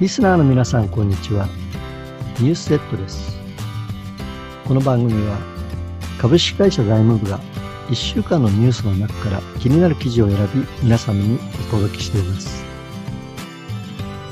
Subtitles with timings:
[0.00, 1.46] リスナーの皆さん、こんにちは。
[2.40, 3.38] ニュースセットです。
[4.66, 5.38] この番組は、
[6.20, 7.38] 株式会社財務部が
[7.88, 11.38] 1週間のニュースの中から気になる記事を選び、皆様に
[11.68, 12.64] お届けしています。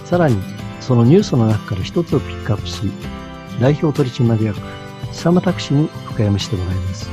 [0.04, 0.36] さらに、
[0.80, 2.90] そのニュースの中から一つをピックアップし、
[3.60, 4.58] 代表取締役、
[5.10, 7.08] 佐間拓司に深読みしてもらいます。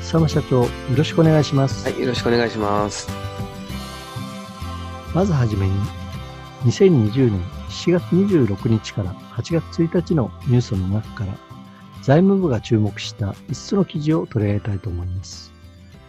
[0.00, 1.88] 佐間社長、よろしくお願いします。
[1.88, 3.08] はい、よろしくお願いします。
[5.14, 5.99] まずはじめに、
[6.60, 11.32] 2020年7月26日から8月1日のニュースの中から、
[12.02, 15.52] 財務部が注目した5つの記事を取り上げたいと思います。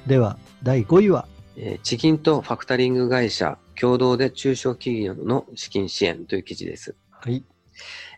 [0.07, 6.95] では、第5位は、えー、地銀とファクタリング会社共同で中小企業の資金支援という記事です。
[7.09, 7.45] はい。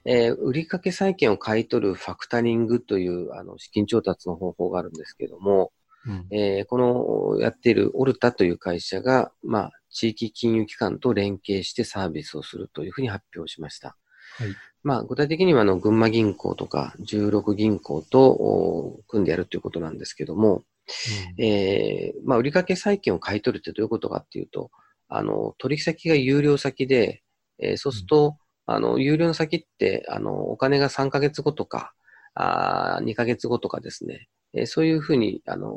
[0.05, 5.71] えー、売掛債券を買い取るファクタリングというあの資金調達の方法があるんですけども、
[6.07, 13.95] うん、えー、このやっているオルタという会社が、まあ、地域金融機関と連携してサービスをするというふうに発表しました。
[14.37, 14.55] はい。
[14.83, 20.63] まあ、具体的には、あの、群馬銀行とか、16銀行と組んでやるということなんですけども、
[21.37, 24.71] うん、えー、まあ、売掛債券を買い取るってどういうことかっていうと、
[25.07, 27.23] あの、取引先が有料先で、
[27.59, 28.35] えー、そうすると、
[28.67, 31.93] うん、あの、有料の先って、あの、お金が3ヶ月後とか、
[32.35, 35.71] あ2ヶ月後とかですね、えー、そういうふうに、あの、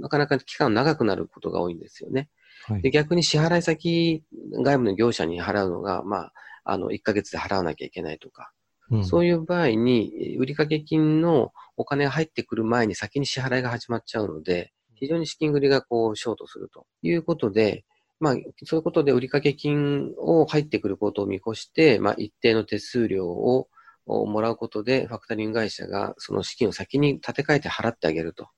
[0.00, 2.28] なかなか期間長くなることが多いんですよね。
[2.66, 4.22] はい、で逆に支払い先、
[4.52, 6.32] 外部の業者に払うのが、まあ、
[6.64, 8.52] あの、1ヶ月で払わなきゃいけないとか、
[8.90, 17.84] うん、そういう場合に、売掛金のお金が入ってくる前に先に支払いが始まっちゃうので、非常に資金繰りがこう、ショートするということで、
[18.18, 23.68] まあ、そういうことで売掛金を入ってくることを見越して、まあ、一定の手数料を
[24.06, 28.48] もらうことで、ファクタリング会社がその資金を先に立て替えて払ってあげると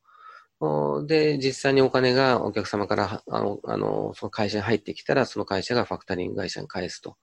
[1.06, 7.16] で、実際にお金がお客様からあの、あの、その会社に入ってきたら、その会社がファクタリング会社に返すと。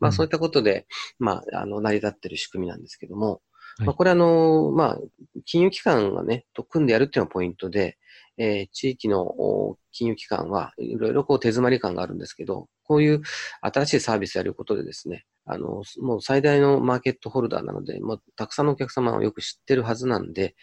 [0.00, 0.86] まあ、そういったことで、
[1.18, 3.42] まあ、あの、成り立っている仕組みなんですけども、
[3.78, 4.98] はい、まあ、これあの、まあ、
[5.44, 7.98] 金融機関がね、と組んでやるっていうのがポイントで、
[8.36, 13.22] えー、地域の金融機関はいろいろこう手詰まり感があるんですけど、こういう
[13.60, 20.54] 新しいサービスやることでですね、あの、もう最大のマーケットホルダーなので、もうたくさんのお客様をよく知ってるはずなんで、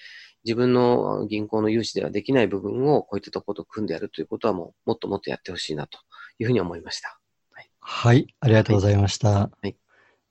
[0.43, 5.99] 自分の銀行の融資ではできない部分をこういったところと組んでやるということはもうもっともっとやってほしいなと
[6.39, 7.19] いうふうに思いました。
[7.51, 9.29] はい、はい、ありがとうございました。
[9.29, 9.75] はい、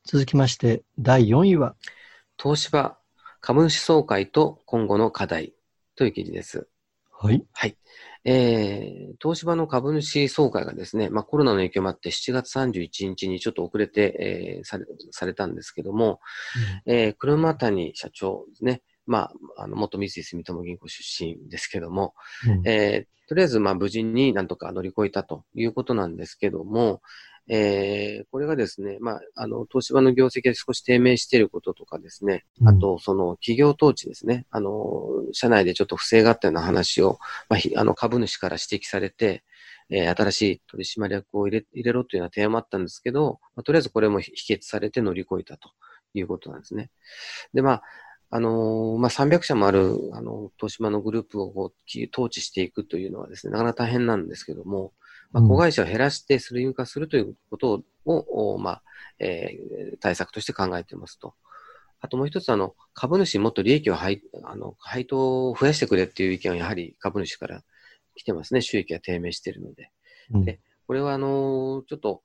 [0.05, 1.75] 続きまして、第4位は？
[2.43, 2.99] 東芝
[3.41, 5.55] 株主総会と今後の課題
[5.97, 6.69] という記事です。
[7.13, 7.45] はい。
[7.53, 7.77] はい。
[8.25, 16.21] えー、東芝の株主総会がですね、まあ、コロナの影響もあって7月31日にちょっと遅れて、えー、されされたんですけども、
[16.87, 22.15] うん、えー、車谷社長ですね、まあ、あの、元三井住友銀行出身ですけども、
[22.47, 27.03] うん、えー、とりあえず、まあ、無事になんとか乗り越えたということなんですけども、
[27.49, 34.71] えー、これがですね、まあ、あの、東芝の業績が少し低迷していることとかですね、あと、その、企業統治ですね、あの、
[35.33, 37.19] 社内でちょっと不正があったような話を、
[37.49, 39.43] まあ、あの、株主から指摘されて、
[39.91, 45.71] えー、新しい取締役を入れ入れろというような提案もあったんですけど、まあ、とりあえずこれも否決されて乗り越えたと
[46.15, 46.91] いうことなんですね。
[47.53, 47.83] で、まあ、
[48.33, 54.93] あのまあ、300社もある、あの、東島のグループをこう統治していくというのはですね、なかなか大変なんですけども、
[55.33, 58.83] まあ、子会社を減らしてスリム化するということを、まあ、
[59.19, 61.35] えー、対策として考えていますと。
[62.01, 67.63] あともう一つ、あの、株主にもっと利益を配、あの、配当を増やしてくれっていう意見はやはり株主から
[68.15, 68.63] 来てますね。
[68.63, 69.91] 収益が低迷しているので。
[70.33, 72.21] うん、で、これはあの、ちょっと、は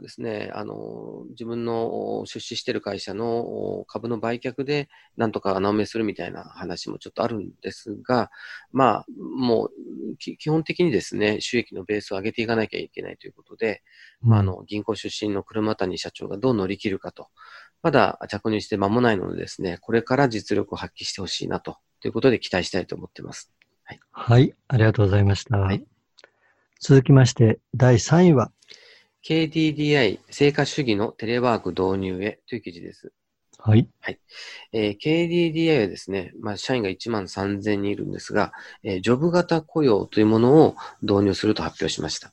[0.00, 8.30] ですね、あの、自分の出資している会社の株の売却でなんとか穴埋めするみたいな話もちょっとあるんですが、
[8.72, 9.70] まあ、もう、
[10.18, 13.82] 基本的にですね、収益のベースを上げていかなきゃいけないということで、
[14.22, 17.28] うん、まあ、あの、銀行出身の車谷社長がどう乗り切るかと、
[17.82, 23.52] まだ着任して間もないのでですね、これから実力を発揮してほしいなと、ということで期待したいと思っています。
[23.84, 24.00] はい。
[24.10, 25.58] はい、ありがとうございました。
[25.58, 25.84] はい、
[26.80, 28.52] 続きまして、第3位は、
[29.24, 33.12] KDDI 成果主義のテレワーク導入へという記事です。
[33.60, 33.88] はい。
[34.00, 34.20] はい。
[34.72, 38.52] えー、KDDI はですね、まあ、社員が1万3000人いるんですが、
[38.84, 42.32] えー、ジョブ型雇用というものを導入すると発表しました。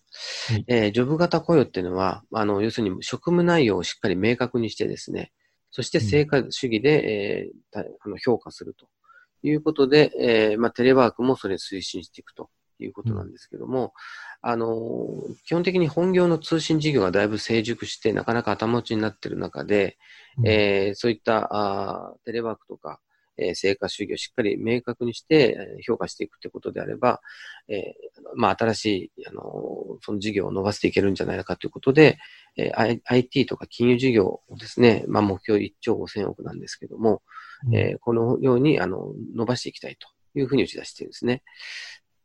[0.49, 5.31] はい、えー、ジョブ型雇用っていうのは、あの、要するに職務内容をしっかり明確にしてですね、
[5.71, 6.99] そして成果主義で、
[7.73, 8.87] うん、えー、あの評価すると
[9.41, 12.49] いうことで、えーまあ、テレワークもそれ推進していくと
[12.83, 13.93] いうことなんですけども、
[14.43, 14.67] うん、あの、
[15.45, 19.97] 基本的に本業の通信事業がだいぶ成熟して、なかなか頭打ちになっている中で、
[20.37, 22.99] うん、えー、そういったあテレワークとか、
[23.37, 27.21] えー、成果主義をしっかり明確にして評価していくということであれば、
[27.67, 27.81] えー、
[28.35, 29.41] まあ、新しい、あの、
[30.01, 32.17] その事業を伸ばしていけるんじゃないかということで、
[32.57, 37.21] えー、IT とか金融事業をですね、まあ、目標1兆5000億なんですけども、
[37.67, 40.07] うん、えー、このように、あの、伸ばしていきたいと
[40.39, 41.43] いうふうに打ち出しているんですね。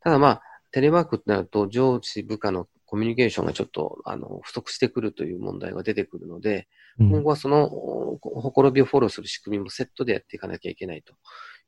[0.00, 0.42] ただまあ、
[0.72, 6.68] テレワークってなると、上司部下のコミュニケーションがちょっと、あの、不足してくるという問題が出てくるので、
[6.98, 11.14] うん、今後はその、ほころびをフォローする仕組みもセットでやっていかなきゃいけないと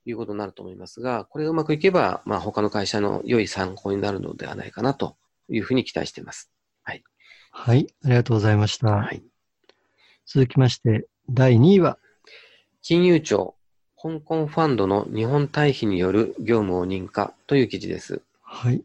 [0.05, 5.17] いうことになると思いますが、これがうまくいけば、まあ、他の会社の良い参考になるのではないかなと
[5.49, 6.51] いうふうに期待しています。
[6.83, 7.05] はい。
[7.51, 8.89] はい、ありがとうございました。
[8.89, 9.23] はい。
[10.27, 11.99] 続きまして、第2位は、
[12.81, 13.57] 金融庁、
[14.03, 18.21] 香港ファンドの日本退避による業務を認可という記事です。
[18.43, 18.83] はい。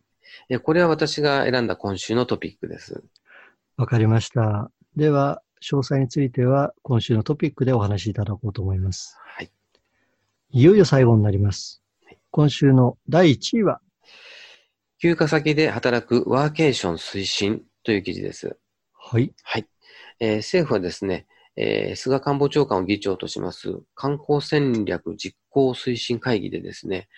[0.61, 3.03] これは私が選んだ今週のトピックです。
[3.77, 4.69] わかりました。
[4.95, 9.17] では、詳細については今週のトピックでお話しいただこうと思います。
[9.19, 9.49] はい。
[10.51, 11.81] いよいよ最後になります。
[12.29, 13.81] 今週の第1位は、
[15.01, 18.55] 休暇先で働くワーケーション推進という記事です。
[18.93, 19.33] はい。
[19.41, 19.67] はい。
[20.19, 21.25] えー、政府はですね、
[21.57, 27.09] えー、菅官房長官を議長とします観光戦略実行推進会議でですね、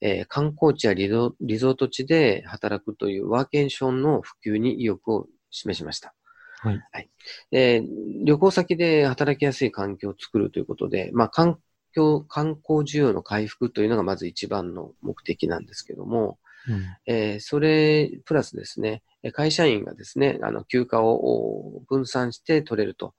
[0.00, 6.14] えー、観光地やリゾート地で働くというワーケーションの普及に意欲を示しました。
[6.62, 6.80] はい。
[6.90, 7.10] はい。
[7.50, 7.82] え
[8.24, 11.58] 旅行先で働きやすい環境を作るということで、まあ、環
[11.94, 16.38] 境、観光需要の回復というのがまず一番の目的なんですけども、
[16.68, 19.02] うん、えー、それプラスですね、
[19.32, 23.14] 会社員がですね、あの休暇を分散して取れると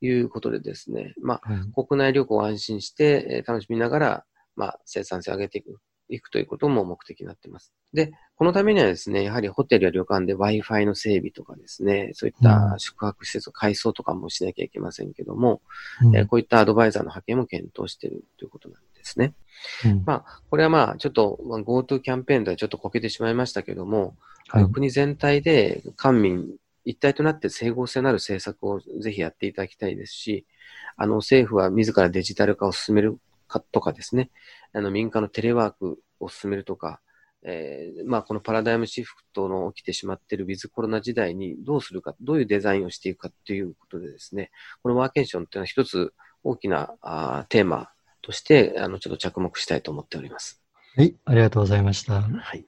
[0.00, 4.24] いうことでですね、まあ、うん、国内旅行を安心して、え楽しみながら、
[4.56, 7.72] まあ、生産性を上げていく、いくということも目的になっています。
[7.92, 15.62] で、このためにはですね、やはりホテルや旅館で Wi-Fi の整備とかですね、そういった宿泊施設の改装とかもしなきゃいけませんけども、
[16.02, 19.34] うん、えー、こういったアドバイザーの派遣も検討しているということなんですね。
[19.84, 24.16] うん、まあ、これはまあ、ちょっと GoTo キャンペーンではちょっとこけてしまいましたけども、
[24.48, 26.48] はい、国全体で官民
[26.84, 30.46] 一体となって整合性のある政策をぜひやっていただきたいですし、
[30.96, 34.30] あの、政府は自らデジタル化を進めるかとかですね、
[34.72, 37.00] あの、民間のテレワークを進めるとか、
[37.46, 44.50] えー、まあ、このパラダイムシフトの起きてしまっているウィズコロナ時代にどうするか、どういうデザインをしていくかということでですね、
[44.82, 47.90] このワーケーションというのは一つ大きなあテーマ
[48.22, 50.62] として、あの、ちょっと着目したいと思っております。
[50.96, 52.22] はい、ありがとうございました。
[52.22, 52.66] はい。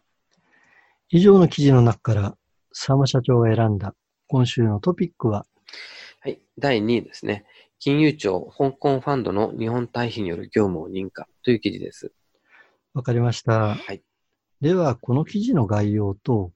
[1.09, 2.37] 以上の記事の中から、
[2.71, 3.95] 佐間社長が選んだ
[4.29, 5.47] 今週のトピックは？
[6.21, 6.41] はい。
[6.59, 7.45] 第2位ですね。
[7.79, 12.13] 金融庁香港ファンドの日本退避による業務を認可という記事です。
[12.95, 13.75] わかりました。
[13.75, 14.03] はい。
[14.61, 16.53] では、この記事の概要と、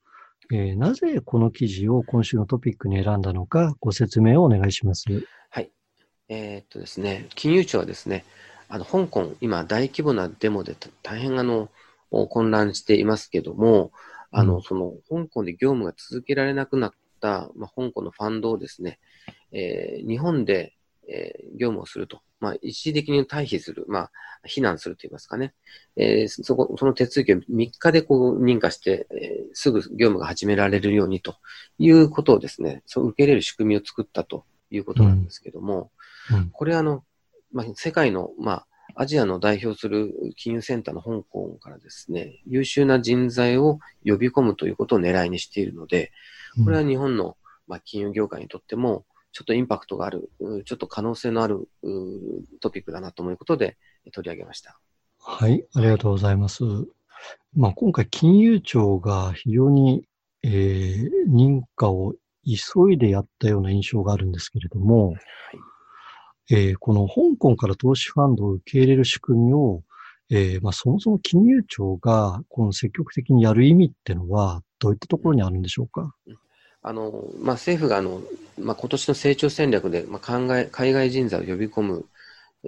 [0.50, 5.04] えー、なぜこの記事を今週のトピックに選んだのか、ご説明をお願いします。
[5.50, 5.70] はい。
[6.28, 8.24] えー、っとですね、金融庁はですね、
[8.68, 11.68] あの、香港、今、大規模なデモで大変あの、
[12.10, 13.92] 混乱していますけども、
[14.32, 16.92] あの、うん、その、香港で業務が続けられなくなっ、
[17.54, 18.98] まあ、香港のファンドをですね、
[19.52, 20.74] えー、日本で、
[21.08, 22.20] えー、業務をすると。
[22.40, 23.84] まあ、一時的に退避する。
[23.88, 24.10] まあ、
[24.48, 25.52] 避難すると言いますかね。
[25.96, 31.36] えー、そこ、その手続きを3日でこう認可して、えー、すぐ業務が始められるようにと
[31.78, 35.90] いうことをですね、そう受け入れる仕組みを作ったということなんですけども、
[36.30, 37.04] うんうん、これあの、
[37.52, 46.12] まあ、世界の、まあ、アジアの代表する金融センターの香港からですね、優秀な人材を呼び込むということを狙いにしているので、
[46.64, 50.30] これは日本の、まあ、金融業界にとっても、ちょっとインパクトがある、
[50.64, 51.68] ちょっと可能性のある
[52.60, 53.76] トピックだなということで
[54.12, 54.78] 取り上げました。
[55.18, 56.64] はい、ありがとうございます。
[57.54, 60.04] まあ、今回、金融庁が非常に、
[60.42, 62.14] えー、認可を
[62.44, 65.20] 急いでやったような印象があるんですけれども、はい
[66.50, 69.82] えー、この香港から投資ファンドを受け入れる仕組みを、
[70.30, 76.14] えーまあ、そもそも金融庁がこの積極的にやる意味っていうのは、どういったところにあるんでしょうか？
[76.82, 78.22] あのまあ、政府があの、
[78.58, 82.06] まあ、今年の成長戦略で、まあ、海外海外人材を呼び込む、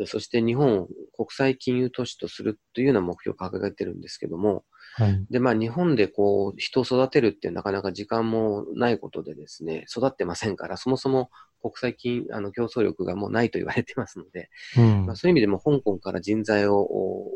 [0.06, 4.64] そして日本を国際金融都市とするというような目標を掲げてるんですけども、
[4.96, 11.30] はい、で、まあ、日本でこう、人を育てるってなかなか時間もないことでですね、育ってませんから、そもそも
[11.62, 16.88] 国際金、あの、競争力がもうないと言われてますので、うん、まあ、そういう意味でも香港から人材を、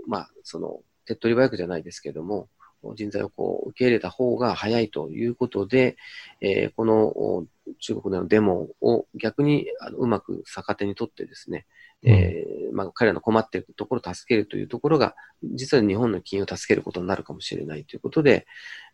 [0.07, 2.49] まあ、その、手っ取り早くじゃないですけども、
[2.95, 5.97] 人材をこう受け入れた方が早いということで、
[6.41, 7.47] えー、この
[7.81, 11.67] 中国でのデモを逆にあのうまく逆手にとってですね、
[12.05, 18.47] うん、えー、まあ、彼らの困っているところを助けるというところが、実は日本の金融を助けることになるかもしれないということで、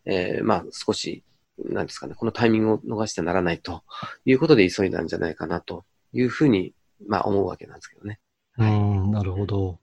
[0.05, 1.25] えー、まあ、少し、
[1.59, 3.83] なんですかね、このタイミングを逃してならないと
[4.25, 6.75] いうことで急いだんじゃないかなというふうに、
[7.07, 8.19] まあ、思うわけなんですけどね。
[8.59, 9.81] うん、なるほど。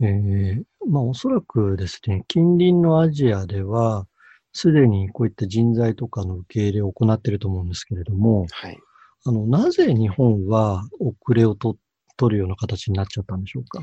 [0.00, 4.06] えー、まあおそらくですね、近隣のアジアでは、
[4.52, 8.78] すでにこういった人材とかの受け入れを行っていると思うんですけれども、はい、
[9.24, 11.76] あの、なぜ日本は遅れをと
[12.16, 13.82] 取るような形になっちゃったんでしょうか？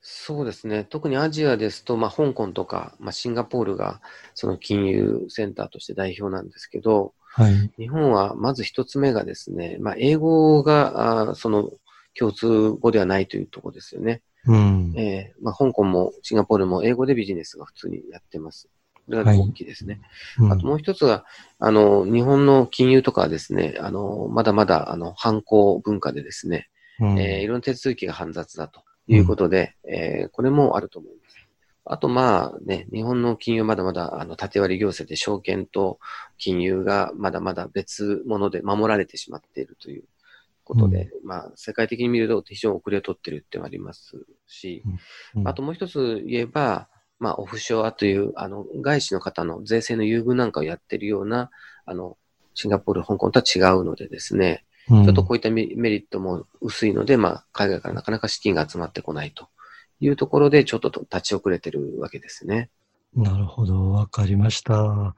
[0.00, 0.84] そうですね。
[0.84, 4.00] 特にアジアですと、まあ、香港とか、まあ、シンガポールが
[4.34, 11.70] その金融センターとして代表なんですけど、はい、日本はまず一つ目がですね、まあ、英語があその
[12.18, 14.22] 共通語ではないというところですよね。
[14.46, 18.68] うんえーまあ、香港もシンガポールも英語でビジネスが普通にやってます。
[18.94, 20.00] これが大きいですね。
[20.36, 21.24] はいうん、あともう一つは、
[21.58, 26.68] あの、日本の金融とかはですね、あの、まだまだ、あの、犯行文化でですね、
[27.00, 31.36] うん、えー、いろんな手続きが煩雑だということで、うん、えー、これもあると思います。
[31.88, 36.00] あと、まあね、日本の金融まだまだ、あの、縦割り行政で証券と
[36.36, 40.04] 金融がまだまだ別物で守られてしまっているという
[40.64, 44.16] ことで、うん、まあ、世界的に見ると非常に遅れを取ってるってのあります
[44.48, 44.82] し、
[45.36, 46.88] うん、あともう一つ言えば、
[47.20, 51.50] まあ、オフショアという、あの、外資の方の税制の優遇なんかをやってるような、
[51.84, 52.18] あの、
[52.54, 59.48] シンガポール、香港とは違うのでですね、うん、ちょっとこういったメリットも薄いので、まあ、海外からなかなか資金が集まってこないと
[60.00, 62.70] いうところで、ちょっと立ち遅れてるわけですね。
[63.14, 65.16] なるほど、わかりました。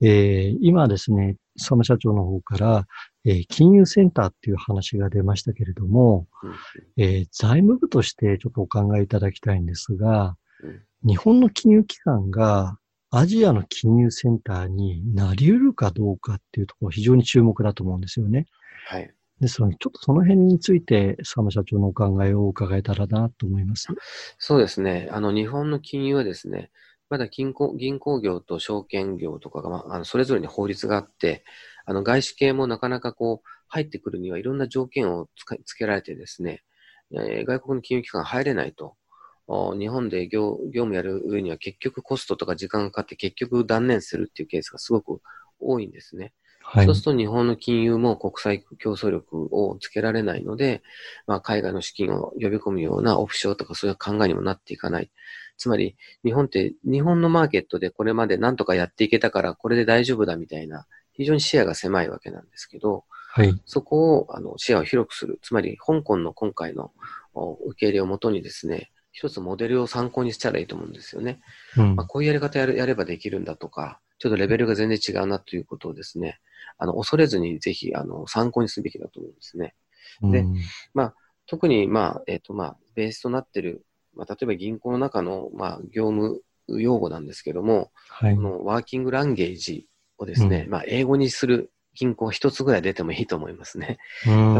[0.00, 2.86] えー、今ですね、佐野社長の方から、
[3.26, 6.54] えー、金融センターっていう話が出ましたけれども、うん、
[6.96, 12.76] えー、財務部としてちょっとお考えいただきたいんですが、うん日本の金融機関が
[13.10, 18.46] アジアの金融センターになり得るかどうかっていうところ非常に注目だと思うんですよね。
[18.90, 19.14] はい。
[19.40, 23.86] ですので、ちょっとその辺について、佐野社長のお考えを伺えたらなと思います。
[24.36, 25.08] そうですね。
[25.12, 26.72] あの、日本の金融はですね、
[27.08, 31.44] まだ銀行銀行業と証券業とかが、まあ、あのそれぞれに法律があって、
[31.84, 36.62] あの外資系もなかなかこう入ってくるにはいろんな条件をつつけられてですね、
[37.12, 38.94] えー、外国の金融機関入れないと
[39.76, 45.20] 日本で業業務やる上には結局コストとか時間がかかって結局断念するっていうケースがすごく
[45.58, 46.32] 多いんですね。
[46.62, 50.82] はい、そうすると日本の金融も国際競争力をつけられないので、
[51.26, 55.10] まあ、海外の資金を呼び込むようなオフショアとかそういう考えにもなっていかない。
[55.60, 65.38] つまり、日本って、日本のマーケットでこれまで何とかやっていけたから、これで大丈夫だみたいな、非常に視野が狭いわけなんですけど、はい、そこを、あの、視野を広くする。
[65.42, 66.92] つまり、香港の今回の
[67.34, 71.40] 受け入れをもとにですね、一つモデルを参考にしたらいいと思うんですよね。
[71.76, 76.40] うん、まあ、こういうやり方ややればできるんだとか、ちょっとレベルが全然違うなということをですね、
[76.78, 79.74] あの、恐れずにぜひ、あの、参考にするべきだと思うんですね。
[80.22, 80.44] で、
[80.94, 81.14] まあ、
[81.46, 83.82] 特に、まあ、えっ、ー、と、まあ、ベースとなっている、
[84.14, 89.86] まあ、例えば銀行の中の、まあ、業務用語なんですけども、はい、このワーキングランゲージ
[90.18, 93.98] をですね、うん、まあ、英語にする銀行一つぐらい出てもいいと思いますね。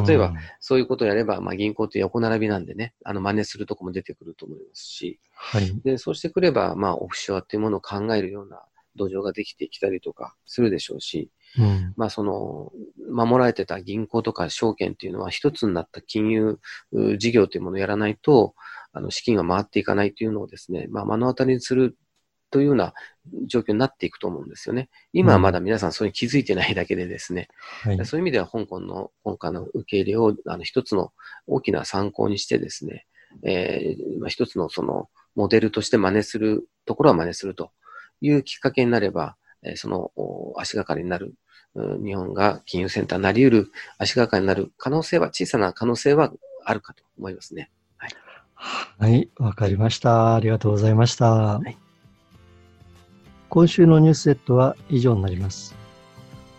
[0.07, 5.81] 例えば、そういうことをやれば、まあ、銀行って横並びなんでね、あの、真似するとこも出てくると思いますし、はい。
[5.83, 8.63] で、そうしてくれば、まあ、オフショアっていうものを考えるような
[8.97, 12.73] 土壌ができてきたりとかするでしょうし、うん、まあ、その、
[13.11, 16.59] 守られてた銀行とか証券っていうのは一つになった金融
[17.19, 18.55] 事業というものをやらないと、
[18.93, 21.97] あの、資金が回っていかないっていうのをですね、まあ、目の当たりにする
[22.51, 22.93] というような
[23.47, 24.91] 状況になっていくと思うんですよね。
[25.13, 27.49] 今はまだ皆さんそれに気づいてないだけでですね、
[27.87, 31.13] うんはい、そういう意味では香港の今回の受け入れをあの一つの
[31.47, 33.07] 大きな参考にしてですね、
[33.45, 37.71] えーまあ、一つのそのモデルとして真似するところは真似すると
[38.21, 40.13] いうきっかけになれば、えー、その
[40.57, 41.35] 足がかりになる、
[41.75, 46.33] 日本が金融センターになり得る足がかりになる可能性は、小さな可能性は
[46.65, 47.71] あるかと思いますね。
[47.97, 48.11] はい。
[48.99, 50.35] はい、わかりました。
[50.35, 51.31] ありがとうございました。
[51.31, 51.77] はい
[53.51, 55.75] 今週のニュースセットは以上になります。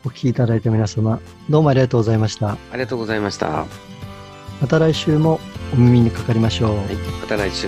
[0.04, 2.52] お聞きいただいた皆様、どうもありがとうございました。
[2.52, 3.66] ありがとうございました。
[4.60, 5.40] また来週も
[5.74, 6.76] お耳にかかりましょう。
[6.76, 7.68] はい、また来週。